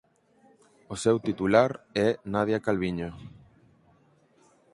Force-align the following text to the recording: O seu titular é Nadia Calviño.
O 0.93 0.95
seu 1.03 1.15
titular 1.27 1.69
é 2.05 2.07
Nadia 2.33 2.59
Calviño. 2.65 3.09